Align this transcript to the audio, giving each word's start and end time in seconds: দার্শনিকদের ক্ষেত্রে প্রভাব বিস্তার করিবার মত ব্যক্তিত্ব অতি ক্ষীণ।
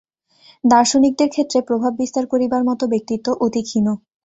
দার্শনিকদের 0.63 1.29
ক্ষেত্রে 1.31 1.59
প্রভাব 1.67 1.91
বিস্তার 2.01 2.25
করিবার 2.31 2.61
মত 2.69 2.81
ব্যক্তিত্ব 2.93 3.27
অতি 3.45 3.61
ক্ষীণ। 3.67 3.87